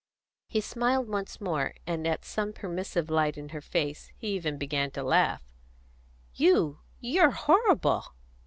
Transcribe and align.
He 0.47 0.61
smiled 0.61 1.07
once 1.09 1.39
more, 1.39 1.75
and 1.85 2.07
at 2.07 2.25
some 2.25 2.53
permissive 2.53 3.11
light 3.11 3.37
in 3.37 3.49
her 3.49 3.61
face, 3.61 4.11
he 4.17 4.39
began 4.39 4.85
even 4.87 4.91
to 4.93 5.03
laugh. 5.03 5.43
"You 6.33 6.79
you're 6.99 7.29
horrible!" 7.29 8.05